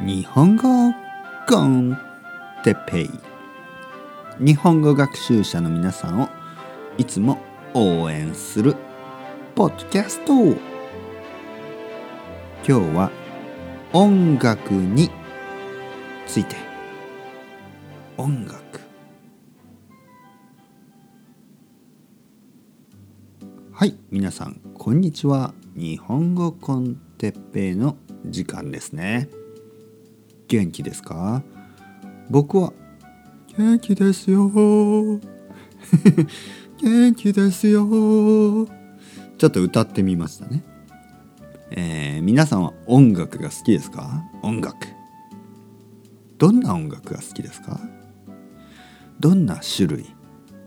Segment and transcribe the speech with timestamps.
[0.00, 0.94] 日本語
[1.48, 1.98] コン
[2.62, 3.10] テペイ。
[4.38, 6.28] 日本語学習者の皆さんを
[6.98, 7.38] いつも
[7.74, 8.76] 応援する
[9.56, 10.56] ポッドキャスト今
[12.64, 13.10] 日は
[13.92, 15.10] 音楽に
[16.28, 16.54] ついて。
[18.16, 18.80] 音楽。
[23.72, 25.54] はい皆さんこんにちは。
[25.74, 29.28] 日本語コンテッペイの時間ですね。
[30.48, 31.42] 元気ですか？
[32.30, 32.72] 僕は
[33.56, 34.48] 元気ですよ。
[36.80, 37.86] 元気ですよ。
[39.36, 40.64] ちょっと歌ってみましたね。
[41.70, 44.24] えー、皆さんは音楽が好きですか？
[44.42, 44.74] 音楽。
[46.38, 47.78] どんな音楽が好きですか？
[49.20, 50.06] どんな種類？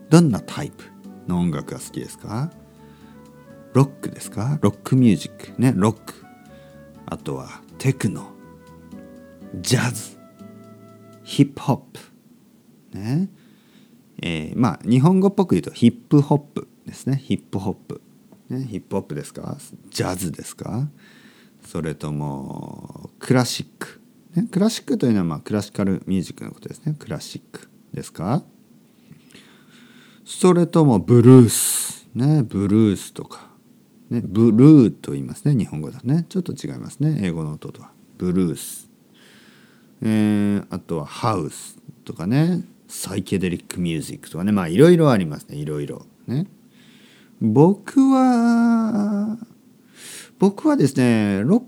[0.09, 0.83] どんなタイプ
[1.27, 2.51] の音楽が好きですか？
[3.73, 4.59] ロックですか？
[4.61, 6.13] ロックミュージックねロック。
[7.07, 8.29] あとはテクノ。
[9.59, 10.17] ジャズ
[11.23, 13.29] ヒップホップね。
[14.21, 17.17] えー、まあ日本語っぽく言うとヒップホップですね。
[17.17, 18.01] ヒップホップ、
[18.49, 19.57] ね、ヒップホップですか？
[19.89, 20.87] ジャズですか？
[21.65, 24.01] それともクラシック、
[24.35, 26.95] ね、クラシックというのはまあクラシカルミュージックのことですね。
[26.97, 28.43] クラシックですか？
[30.23, 32.43] それともブルースね。
[32.43, 33.49] ブルースとか、
[34.09, 35.55] ね、ブルーと言いますね。
[35.55, 36.25] 日本語だね。
[36.29, 37.19] ちょっと違いますね。
[37.21, 37.91] 英語の音とは。
[38.17, 38.90] ブルース。
[40.01, 46.05] えー、あとはハウスとかねサイケデリックミュージックとかねまあいろいろありますねいろいろ。
[46.27, 46.47] ね。
[47.39, 49.37] 僕は
[50.39, 51.63] 僕はですねロ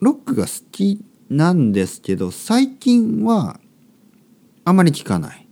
[0.00, 3.58] ックが好きなんですけど最近は
[4.64, 5.46] あまり聞かない。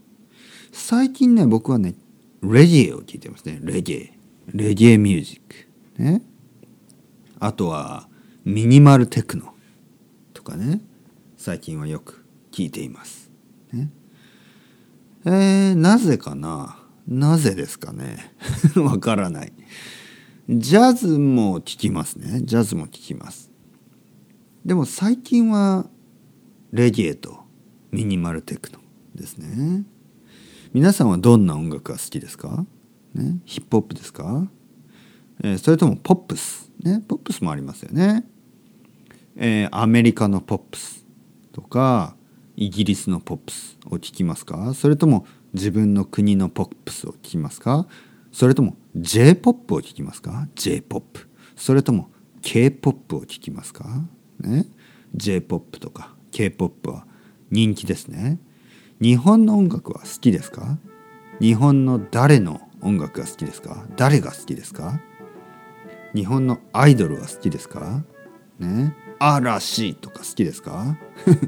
[0.72, 1.94] 最近ね僕はね
[2.42, 3.58] レゲエを聞いてますね。
[3.62, 4.12] レゲエ。
[4.52, 5.40] レゲエミュージッ
[5.96, 6.02] ク。
[6.02, 6.22] ね。
[7.38, 8.08] あとは
[8.44, 9.54] ミニマルテクノ
[10.32, 10.80] とかね。
[11.42, 13.28] 最近はよく聞いています。
[13.72, 13.90] ね、
[15.24, 16.78] えー、なぜかな？
[17.08, 18.32] なぜですかね？
[18.78, 19.52] わからない。
[20.48, 22.42] ジャズも聞きますね。
[22.44, 23.50] ジャズも聞きます。
[24.64, 25.90] でも最近は
[26.70, 27.40] レゲエと
[27.90, 28.78] ミニマルテクノ
[29.16, 29.84] ですね。
[30.72, 32.64] 皆さんはどんな音楽が好きですか、
[33.14, 34.48] ね、ヒップホップですか、
[35.42, 38.24] えー、それともポップス、ね、ポップスもありますよね。
[39.34, 41.02] えー、アメリカのポップス
[41.52, 42.16] とか
[42.56, 44.74] イギリスのポップスを聞きますか？
[44.74, 47.86] それとも自分の国のポップスを聞きますか？
[48.32, 52.10] それとも J-POP を聞きますか？J-POP それとも
[52.42, 53.84] K-POP を聞きますか？
[54.40, 54.66] ね
[55.14, 57.06] ？J-POP とか K-POP は
[57.50, 58.38] 人気ですね。
[59.00, 60.78] 日本の音楽は好きですか？
[61.40, 63.86] 日本の誰の音楽が好きですか？
[63.96, 65.00] 誰が好きですか？
[66.14, 68.04] 日本のアイドルは好きですか？
[68.58, 68.94] ね。
[69.18, 70.96] 嵐とか好きですか？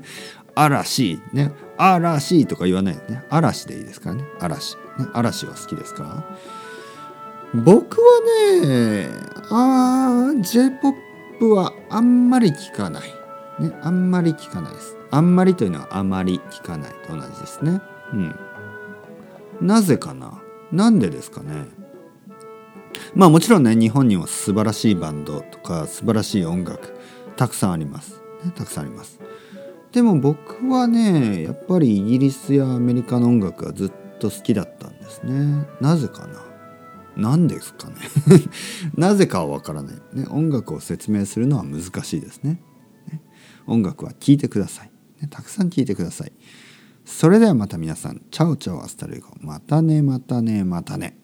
[0.55, 1.53] 嵐ね。
[1.77, 3.25] 嵐とか言わないね。
[3.31, 4.25] 嵐でいいですからね。
[4.41, 4.81] 嵐、ね、
[5.13, 6.25] 嵐は好きですか？
[7.55, 8.21] 僕は
[8.67, 9.09] ね
[9.51, 13.03] あ J-POP はあんまり聞かない、
[13.61, 14.97] ね、あんまり聞かないです。
[15.11, 17.81] あんまりというのはあまり聞かないと同じですね。
[18.13, 18.35] うん。
[19.61, 20.41] なぜかな？
[20.73, 21.67] なんでですかね？
[23.15, 26.95] まあもちろんね日本には素晴らしいバンドとか素晴らしい音楽
[27.37, 29.21] たくさんあります、ね、たくさんあります。
[29.93, 35.67] でも僕はねやっぱりイギリスやアメリカの音楽がずっと好きだったんですね。
[35.81, 36.41] なぜかな？
[37.17, 37.95] 何ですかね？
[38.97, 42.61] なぜかはわからない、ね、音楽を説明するのは難しいですね。
[43.09, 43.23] ね。
[43.67, 44.91] 音楽は聴いてください、
[45.21, 46.33] ね、たくさん聴いてください。
[47.05, 49.29] それではまた皆さんチャオチャオ hasta luego。
[49.41, 51.17] またねまたねまたね。